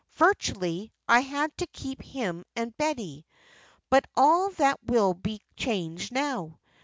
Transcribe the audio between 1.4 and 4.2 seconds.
to keep him and Betty. But